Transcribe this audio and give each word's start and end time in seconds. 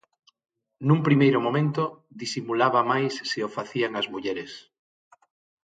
Nun 0.87 0.99
primeiro 1.07 1.39
momento, 1.47 1.83
'disimulaba' 2.17 2.87
máis 2.91 3.13
se 3.29 3.39
o 3.47 3.49
facían 3.57 3.93
as 4.01 4.07
mulleres. 4.13 4.51